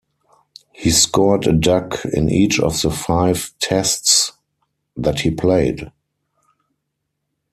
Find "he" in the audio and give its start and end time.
0.73-0.89, 5.19-5.29